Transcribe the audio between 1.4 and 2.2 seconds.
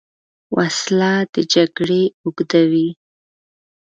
جګړې